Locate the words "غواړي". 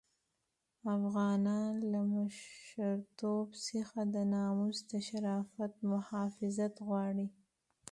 6.87-7.27